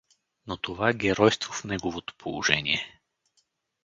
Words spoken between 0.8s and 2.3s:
е геройство в неговото